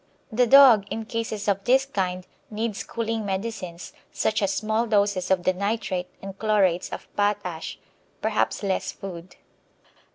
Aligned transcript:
The 0.31 0.47
dog, 0.47 0.87
in 0.89 1.05
cases 1.05 1.47
of 1.47 1.63
this 1.63 1.85
kind, 1.85 2.25
needs 2.49 2.83
cooling 2.83 3.23
medicines, 3.23 3.93
such 4.11 4.41
as 4.41 4.51
small 4.51 4.87
doses 4.87 5.29
of 5.29 5.43
the 5.43 5.53
nitrate 5.53 6.07
and 6.23 6.35
chlorates 6.39 6.89
of 6.89 7.07
potash, 7.15 7.77
perhaps 8.19 8.63
less 8.63 8.91
food. 8.91 9.35